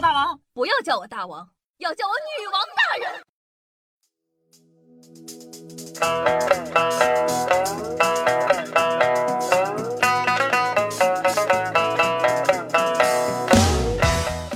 [0.00, 3.10] 大王，不要叫我大王，要叫我女王大人。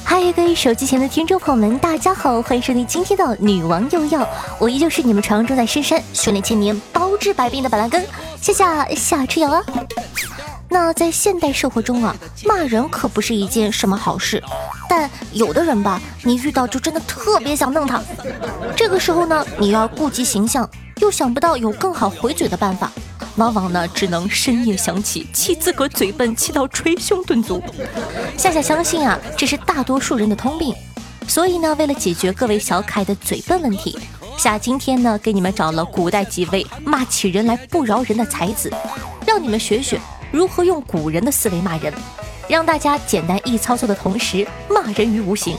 [0.05, 4.21] 嗨，各位手机前的听众朋友们，大家好，欢迎收听今天的《女王又要》，
[4.59, 8.07] 我依旧是你们传说中在深山修炼千年、包治百病的板蓝根，
[8.43, 8.63] 谢谢
[8.95, 9.65] 夏春瑶啊。
[10.73, 12.15] 那在现代社会中啊，
[12.45, 14.41] 骂人可不是一件什么好事，
[14.89, 18.01] 但有的人吧，你遇到就真的特别想弄他。
[18.77, 20.69] 这个时候呢，你要顾及形象，
[21.01, 22.91] 又想不到有更好回嘴的办法，
[23.35, 27.61] 往往呢只能深夜想起，气自个嘴笨，气到捶胸顿足。
[28.39, 30.73] 夏夏相信啊，这是大多数人的通病。
[31.27, 33.99] 所以呢，为了解决各位小可爱的嘴笨问题，
[34.39, 38.73] 夏今天呢给你们找了古代几位骂起人来不饶人的才子，
[39.27, 40.01] 让你们学学。
[40.33, 41.93] 如何用古人的思维骂人，
[42.49, 45.57] 让大家简单易操作的同时骂人于无形？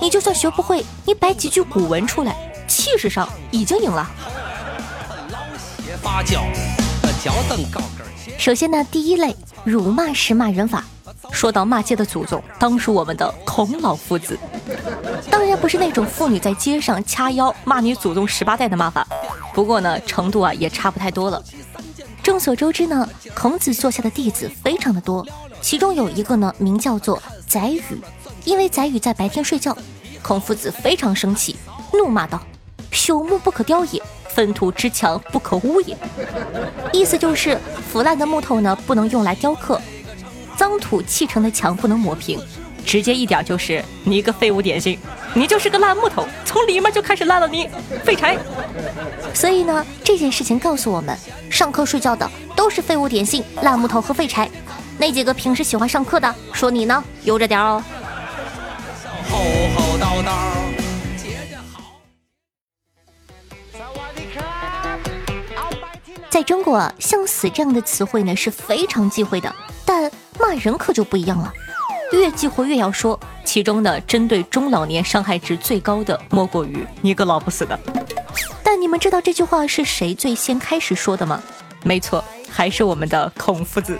[0.00, 2.36] 你就算学不会，你摆几句古文出来，
[2.68, 4.10] 气势上已经赢了。
[8.38, 10.84] 首先呢，第一类辱骂式骂人法。
[11.30, 14.38] 说到骂街的祖宗，当属我们的孔老夫子。
[15.30, 19.06] 当然不是那种妇女在街上掐腰骂你祖宗十八代的骂法，
[19.54, 21.42] 不过呢，程度啊也差不太多了。
[22.22, 25.26] 众所周知呢，孔子座下的弟子非常的多，
[25.60, 27.82] 其中有一个呢名叫做宰予，
[28.44, 29.76] 因为宰予在白天睡觉，
[30.22, 31.56] 孔夫子非常生气，
[31.92, 32.40] 怒骂道
[32.92, 35.96] ：“朽木不可雕也，粪土之墙不可污也。”
[36.92, 37.58] 意思就是
[37.90, 39.80] 腐烂的木头呢不能用来雕刻，
[40.56, 42.40] 脏土砌成的墙不能抹平，
[42.84, 44.98] 直接一点就是你一个废物点心，
[45.34, 47.68] 你就是个烂木头，从里面就开始烂了你，
[48.04, 48.36] 废柴。
[49.32, 51.16] 所以呢，这件事情告诉我们，
[51.50, 54.50] 上课睡觉的都是废物点心、烂木头和废柴。
[54.98, 57.82] 那几个平时喜欢上课的，说你呢，悠着点哦。
[66.28, 69.54] 在中国啊，像死这样的词汇呢是非常忌讳的，
[69.84, 70.10] 但
[70.40, 71.52] 骂人可就不一样了，
[72.12, 73.18] 越忌讳越要说。
[73.44, 77.78] 其中呢，针对中老年伤害值最高的，莫过于你个老不死的。
[78.62, 81.42] 但你们知道这句话是谁最先开始说的吗？
[81.82, 83.98] 没错，还是我们的孔夫子。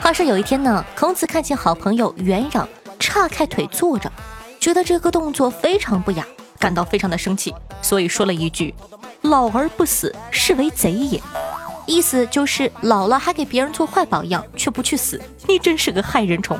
[0.00, 2.66] 话说有一天呢，孔子看见好朋友元壤
[2.98, 4.10] 叉开腿坐着，
[4.58, 6.26] 觉得这个动作非常不雅，
[6.58, 8.74] 感到非常的生气，所以说了一句
[9.22, 11.22] ：“老而不死，是为贼也。”
[11.86, 16.58] 意思就是老了还给别人做坏榜样，却不去死，你真是个害人虫。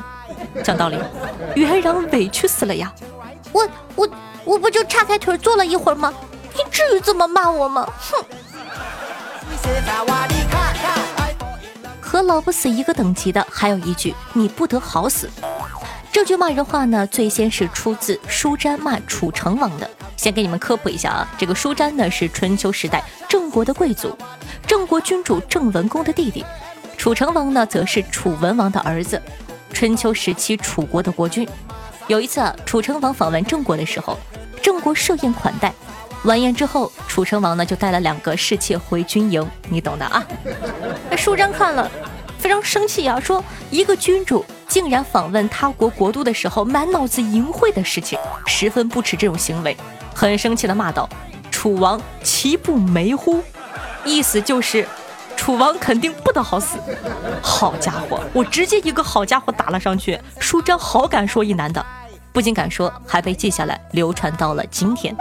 [0.63, 0.99] 讲道理，
[1.55, 2.93] 元壤委屈死了呀！
[3.53, 4.09] 我我
[4.45, 6.13] 我不就叉开腿坐了一会儿吗？
[6.53, 7.89] 你至于这么骂我吗？
[7.99, 8.25] 哼！
[12.01, 15.31] 和老不死一个等级的，还有一句“你不得好死”。
[16.13, 19.89] 这句骂人话呢，最先是出自舒詹骂楚成王的。
[20.17, 24.17] 先给你们科普一下啊，这个舒詹呢是春秋时代郑国的贵族，
[24.67, 26.45] 郑国君主郑文公的弟弟。
[26.97, 29.23] 楚成王呢，则是楚文王的儿子，
[29.73, 31.49] 春秋时期楚国的国君。
[32.07, 34.19] 有一次啊，楚成王访问郑国的时候，
[34.63, 35.73] 郑国设宴款待。
[36.25, 40.23] 完宴之后，楚成王呢就带了两个侍妾回军营，你懂的啊。
[41.09, 41.91] 那舒詹看了，
[42.39, 49.75] 非常生气啊，说一个君主竟然访问他国国都的时候满脑子淫秽的事情，十分不耻这种行为，
[50.15, 51.09] 很生气的骂道
[51.51, 53.43] ：“楚王岂不梅乎？”
[54.05, 54.87] 意思就是
[55.51, 56.79] 楚王肯定不得好死。
[57.43, 61.85] 好家伙，我直接一个好家伙打了上去，舒詹好敢说一男的，
[62.33, 65.13] 不仅敢说，还被记下来流传到了今天。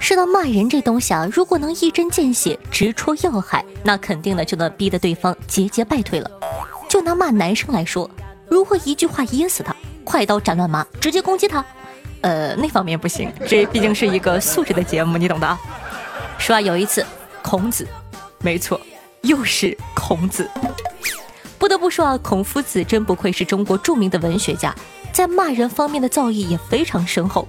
[0.00, 6.30] 说到骂人这东西啊，如果能一针见血、直戳要害，那肯定的就能逼得对方节节败退了。
[6.88, 8.10] 就拿骂男生来说，
[8.48, 11.62] 如何一句话噎死他，快刀斩乱麻，直接攻击他？
[12.20, 15.58] 呃，那方面不行，这毕竟是一个素质的节目，你懂的啊。
[16.38, 17.04] 说啊，有一次，
[17.42, 17.86] 孔子，
[18.40, 18.80] 没错，
[19.22, 20.50] 又是孔子。
[21.58, 24.74] 不得不说啊，孔夫子真不愧是中国著名的文学家，
[25.12, 27.46] 在骂人方面的造诣也非常深厚。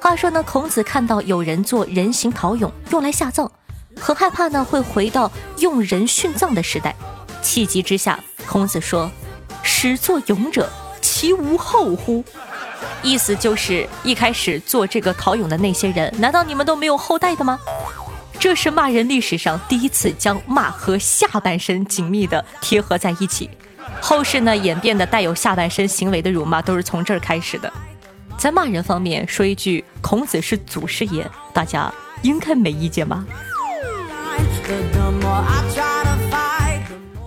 [0.00, 3.50] 话说呢，孔子看到有人做人形陶俑用来下葬，
[3.98, 6.94] 很害怕呢会回到用人殉葬的时代，
[7.40, 9.10] 气急之下，孔子说
[9.62, 10.68] ：“始作俑者，
[11.00, 12.22] 其无后乎？”
[13.04, 17.58] 意思就是一开始做这个陶俑的那些人，难道你们都没有后代的吗？
[18.40, 23.48] 这是骂人历史上第一次将骂和下半身紧密的贴合在一起，
[24.00, 27.72] 后世呢演变的带有下半身行为的辱骂都是从这儿开始的。
[28.36, 31.24] 在骂人方面说一句“孔子是祖师爷”，
[31.54, 31.92] 大家
[32.22, 33.24] 应该没意见吧？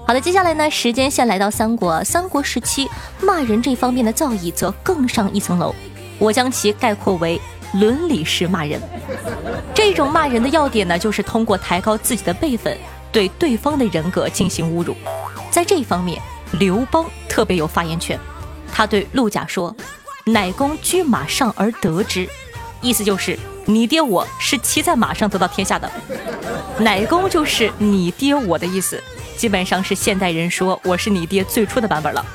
[0.07, 2.01] 好的，接下来呢，时间线来到三国。
[2.01, 2.89] 三国时期，
[3.19, 5.75] 骂人这方面的造诣则更上一层楼。
[6.17, 7.37] 我将其概括为
[7.73, 8.81] 伦理式骂人。
[9.75, 12.77] 这种骂人的要点呢，就是通过抬高自己的辈分，
[13.11, 14.95] 对对方的人格进行侮辱。
[15.51, 16.21] 在这一方面，
[16.53, 18.17] 刘邦特别有发言权。
[18.71, 19.75] 他对陆贾说
[20.25, 22.25] ：“乃公居马上而得之。”
[22.79, 25.91] 意思就是你爹我是骑在马上得到天下的。
[26.79, 29.03] 乃公就是你爹我的意思。
[29.37, 32.25] 基本上是现代人说我是你爹最初的版本了。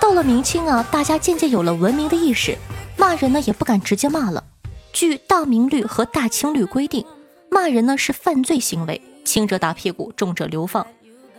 [0.00, 2.56] 到了明清啊，大家渐渐有了文明的意识，
[2.96, 4.44] 骂人呢也不敢直接骂了。
[4.92, 7.04] 据《大明律》和《大清律》规定，
[7.50, 10.86] 骂人呢是犯罪行为，轻者打屁股，重者流放。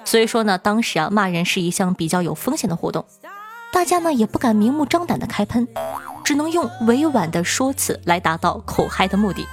[0.04, 3.06] 所以说呢，当时啊骂人是一项比较有风险的活动，
[3.72, 5.68] 大家呢也不敢明目张胆的开喷，
[6.24, 9.48] 只能用委婉的说辞来达到口嗨的目的。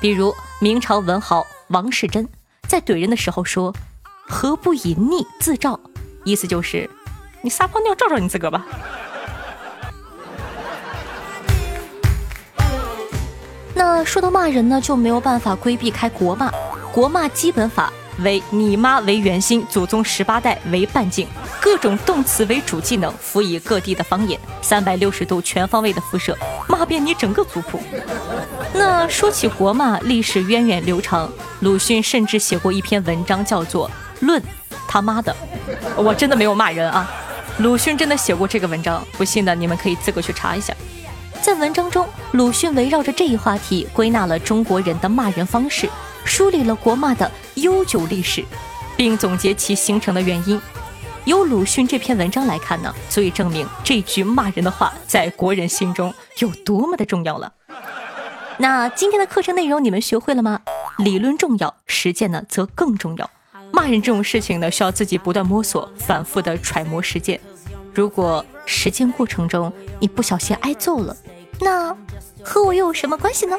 [0.00, 2.28] 比如明朝文豪王世贞
[2.68, 3.74] 在怼人的时候说。
[4.32, 5.78] 何不以逆自照？
[6.24, 6.88] 意思就是，
[7.42, 8.66] 你撒泡尿照照你自个儿吧。
[13.74, 16.50] 那说到骂人呢，就没有办法规避开国骂。
[16.90, 21.28] 国骂基本法为你妈为圆心，祖宗十八代为半径，
[21.60, 26.36] 各种动词为主技能，辅以各地的方言，三百六十度全方位的辐射，
[26.66, 27.78] 骂遍你整个族谱。
[28.72, 31.30] 那说起国骂，历史源远流长，
[31.60, 33.90] 鲁迅甚至写过一篇文章，叫做。
[34.22, 34.42] 论
[34.88, 35.34] 他妈的，
[35.96, 37.10] 我真的没有骂人啊！
[37.58, 40.74] 鲁迅真的写过这个文章，不信的你们可以自个去查一下。
[41.40, 45.88] 在文章中，鲁迅围绕着这一话题，归纳了中国人的骂人方式，
[46.24, 48.44] 梳理了国骂的悠久历史，
[48.96, 50.60] 并总结其形成的原因。
[51.24, 57.52] 由鲁迅这篇文章来看呢，足以证明这句骂人的话在国人心中有多么的重要了。
[58.58, 60.60] 那今天的课程内容你们学会了吗？
[60.98, 63.28] 理论重要，实践呢则更重要。
[63.72, 67.40] 骂人这种事情呢，需要自己不断摸索、反复的揣摩实践。
[67.94, 71.16] 如果实践过程中你不小心挨揍了，
[71.60, 71.96] 那
[72.42, 73.56] 和我又有什么关系呢？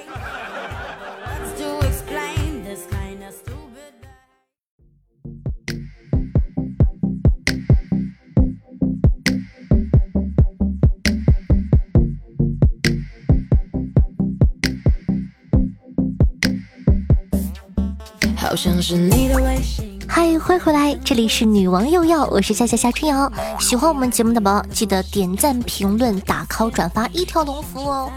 [18.37, 19.92] 好像是你的微信。
[20.15, 23.33] 嗨，欢迎回来，这里是女王又要，我是夏夏夏春瑶。
[23.59, 28.11] 喜欢我们节目的宝宝，记得点赞、评论、打 call、转发，一条龙服务哦。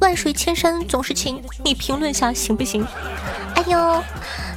[0.00, 2.82] 万水千山总是情，你评论下行不行？
[3.54, 4.02] 哎呦，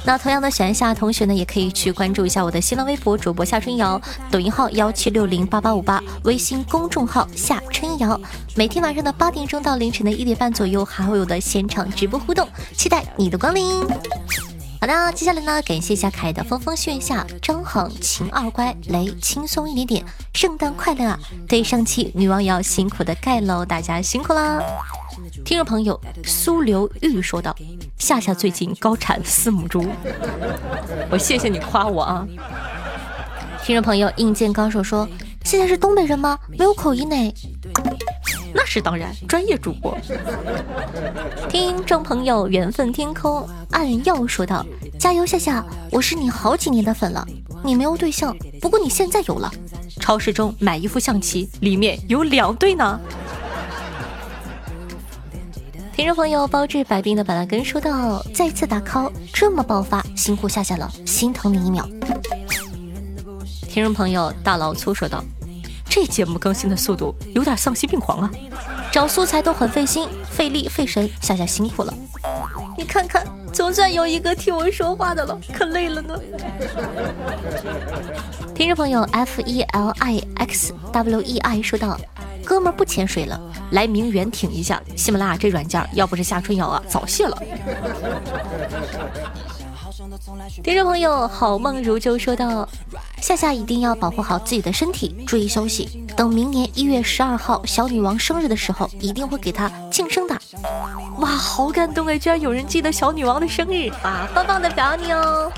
[0.06, 4.00] 那同样的喜欢夏同学呢，也可以去关注一下我的新浪微博主播夏春瑶，
[4.30, 8.18] 抖音号幺七六零八八五八，微信公众号夏春瑶。
[8.54, 13.86] 每天晚上的八点钟到凌晨的一点半左右，还会有的现场直播互动，期待你的光临。
[14.80, 21.18] 好的，接下来呢，感谢一下凯的风风炫下张恒秦二乖雷轻松一点点，圣诞快乐啊！
[21.48, 24.62] 对上期女王也要辛苦的盖喽，大家辛苦啦！
[25.44, 27.56] 听众朋友苏刘玉说道
[27.98, 29.86] ：“夏夏最近高产四母猪，
[31.10, 32.26] 我谢谢你夸我啊！”
[33.64, 35.08] 听众朋友硬件高手说
[35.44, 36.38] ：“现在是东北人吗？
[36.48, 37.34] 没有口音呢。”
[38.76, 39.96] 那是当然，专业主播。
[41.48, 44.66] 听众朋友，缘分天空暗耀说道
[45.00, 47.26] ：“加油，夏夏，我是你好几年的粉了。
[47.64, 49.50] 你没有对象，不过你现在有了。
[49.98, 53.00] 超市中买一副象棋，里面有两对呢。
[55.96, 61.88] ”听众朋友，包治百病的板蓝根说道：“再次打 call，这么爆发，辛苦夏夏了，心疼你一秒。”
[63.70, 65.24] 听众朋友，大老粗说道。
[65.88, 68.30] 这节目更新的速度有点丧心病狂啊！
[68.96, 71.92] 找素材都很费心、费力、费神，夏夏辛苦了。
[72.78, 76.18] 你看看，总算有一个替我说话的了，可累了呢。
[78.54, 82.00] 听众朋友 F E L I X W E I 说道
[82.42, 83.38] ：“哥们儿不潜水了，
[83.72, 84.82] 来名媛挺一下。
[84.96, 87.36] 喜马拉雅这软件，要不是夏春瑶啊，早卸了。
[90.64, 92.66] ”听众朋友，好梦如旧说道
[93.20, 96.06] ：“夏夏一定要保护好自己的身体，注意休息。
[96.16, 100.38] 等明年一月十二号小女王生日的时候，一定会给她庆生的。”
[101.18, 102.18] 哇，好感动哎！
[102.18, 105.50] 居然有人记得小女王的生日，哇，棒棒的表你哦！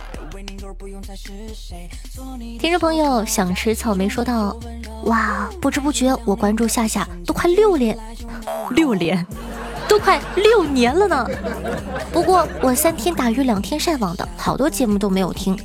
[2.61, 4.57] 听众朋友想吃草莓说道
[5.05, 7.99] ：“哇，不知不觉我关注夏夏都快六年，
[8.71, 9.27] 六年。”
[9.89, 11.27] 都快六年了呢，
[12.13, 15.59] 不过我三天打鱼两天晒网的，好多节目都没有听。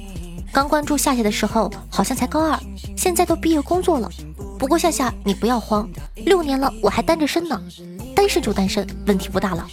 [0.54, 2.60] 刚关注夏夏的时候好像才高二，
[2.96, 4.08] 现在都毕业工作了。
[4.60, 5.90] 不过夏夏你不要慌，
[6.28, 7.60] 六年了我还单着身呢，
[8.16, 9.68] 单身就单身，问题不大了。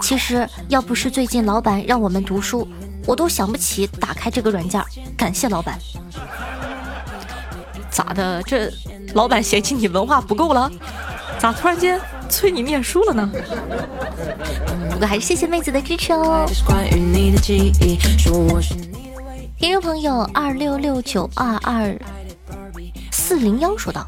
[0.00, 2.66] 其实要不是最近老板让我们读书，
[3.06, 4.80] 我都想不起打开这个软件，
[5.16, 5.76] 感谢老板。
[7.90, 8.40] 咋的？
[8.44, 8.72] 这
[9.14, 10.70] 老板嫌弃你文化不够了？
[11.40, 13.28] 咋突然间催你念书了呢？
[14.92, 16.46] 不过还是谢谢妹子的支持哦。
[19.58, 21.92] 听众朋友二六六九二二
[23.10, 24.06] 四零幺说道：“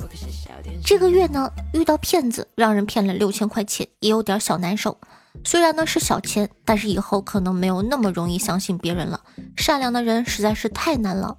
[0.86, 4.96] 这个月呢遇到骗子，让人骗了六千块钱，也有点小难受。
[5.44, 9.20] 虽然呢是小钱，但是以后可能没有那么容易相信别人了。
[9.56, 11.36] 善良的人实在是太难了。”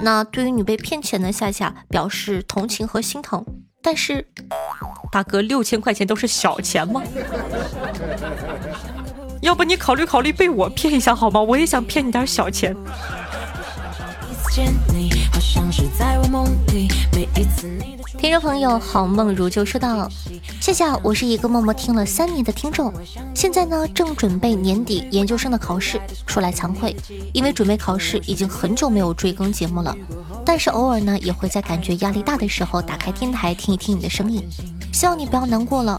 [0.00, 3.44] 那对于你被骗钱的夏夏表示同情和心疼。
[3.80, 4.26] 但是，
[5.12, 7.00] 大哥，六千块钱都是小钱吗？
[9.40, 11.40] 要不你考虑考虑被我骗一下好吗？
[11.40, 12.76] 我也想骗你点小钱。
[18.18, 20.10] 听众朋友，好梦如就说道
[20.60, 22.92] ：“谢谢，我是一个默默听了三年的听众，
[23.32, 26.00] 现在呢正准备年底研究生的考试。
[26.26, 26.96] 说来惭愧，
[27.32, 29.96] 因为准备考试已经很久没有追更节目了，
[30.44, 34.44] 但是偶尔呢也会在感觉压力大的时候打开电台听一听你的声音。
[34.92, 35.97] 希望你不要难过了。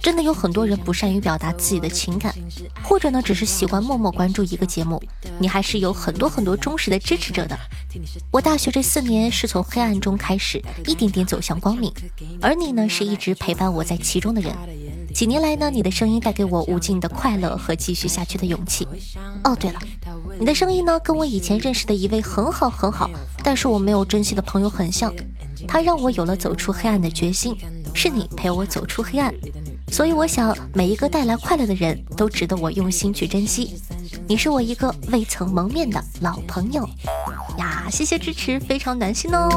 [0.00, 2.34] 真的有很多人不善于表达自己的情感，
[2.82, 5.02] 或者呢只是习惯默默关注一个节目，
[5.38, 7.58] 你还是有很多很多忠实的支持者的。
[8.30, 11.92] 我大学这四年是从黑暗中开始，一点点走向光明，
[12.40, 14.54] 而你呢是一直陪伴我在其中的人。
[15.12, 18.86] 几年来呢，你的声音带给我无尽的快乐和继续下去的勇气。
[19.42, 19.80] 哦，对了，
[20.38, 23.10] 你的声音呢跟我以前认识的一位很好很好，
[23.42, 25.12] 但是我没有珍惜的朋友很像，
[25.66, 27.56] 他让我有了走出黑暗的决心。
[27.94, 29.34] 是你陪我走出黑暗，
[29.90, 33.80] 所以我想每一个带来快乐的人都值得我用心去珍惜。
[34.26, 36.88] 你是我一个未曾蒙面的老朋友
[37.58, 39.48] 呀，谢谢支持，非常暖心哦。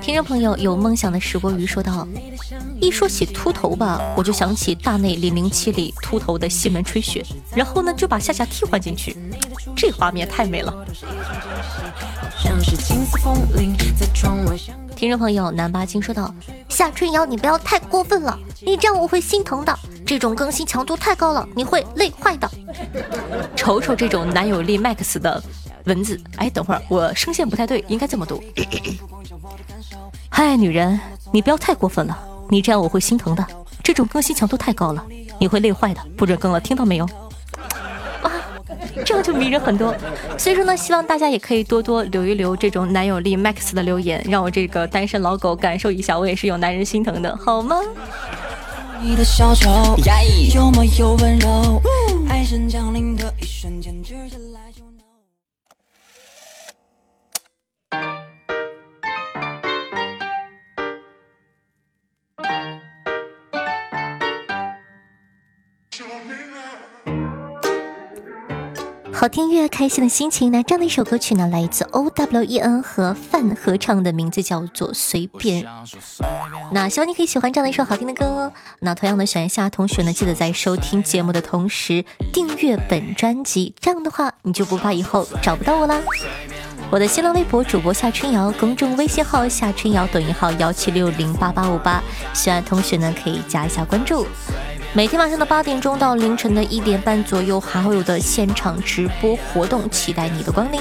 [0.00, 2.06] 听众朋友有梦想的石锅鱼说道
[2.80, 9.16] ：“一说起秃头吧，我就想起大内零零七里秃头的西门吹雪，然后呢就把夏夏替换进去，
[9.74, 10.74] 这画面太美了。”
[14.94, 16.34] 听众朋友南八经说道
[16.68, 19.78] ：“夏春瑶，你不要太过分了，你这样我会心疼的。
[20.04, 22.50] 这种更新强度太高了，你会累坏的。
[23.54, 25.42] 瞅瞅这种男友力 max 的
[25.84, 28.42] 文字，哎，等会儿我声线不太对，应该这么读。
[30.28, 30.98] 嗨，女人，
[31.32, 32.18] 你不要太过分了，
[32.50, 33.44] 你这样我会心疼的。
[33.82, 35.04] 这种更新强度太高了，
[35.38, 37.08] 你会累坏的，不准更了，听到没有？”
[39.04, 39.94] 这样就迷人很多，
[40.38, 47.76] 所以说呢，希望大家也可以多多留一留这种男友力 max 的留言，让我这个单身老狗感受一下，我也是有男人心疼的，好吗？
[69.18, 70.62] 好听越开心的心情呢？
[70.62, 75.64] 这样的一首歌曲呢，来自 O W E N 和范合唱的，名字叫做《随便》。
[76.70, 78.52] 那希望你可以喜欢这样的一首好听的歌哦。
[78.80, 85.98] 那同样的，喜欢夏同学呢，记得在收听节目的同时订阅本专辑，这样的话你就不怕以后找不到我啦。
[86.90, 92.02] 我的新浪微博主播夏春瑶，公众微信号夏春瑶，抖音号幺七六零八八五八，
[92.34, 94.26] 喜欢同学呢可以加一下关注。
[94.96, 100.80] 每天晚上的八点钟到凌晨的一点半左右，还会有的现场直播活动，期待你的光临。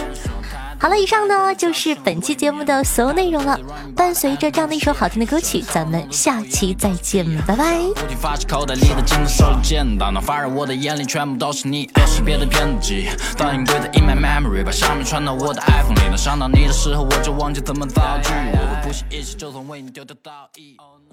[0.79, 3.59] 好了，以上呢就是本期节目的所有内容了。
[3.93, 7.77] 伴随着这样的一首好听的歌曲，咱们下期再见，拜拜。
[7.93, 11.89] 不停发起口袋里的金子手里剑，大脑发热，我的眼里全部都是你。
[11.95, 16.07] 爱是别的编辑，倒影归的 in my memory，把下面传到我的 iPhone 里。
[16.07, 18.29] 能想到你的时候，我就忘记怎么造句。
[18.53, 20.77] 我会不惜一切，就算为你丢掉道义。
[20.77, 21.04] Oh.